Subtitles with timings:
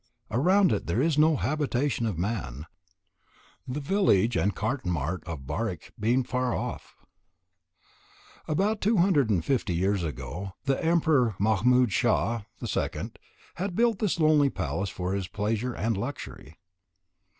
[0.31, 2.65] Around it there is no habitation of man
[3.67, 6.95] the village and the cotton mart of Barich being far off.
[8.47, 13.11] About 250 years ago the Emperor Mahmud Shah II.
[13.57, 16.57] had built this lonely palace for his pleasure and luxury.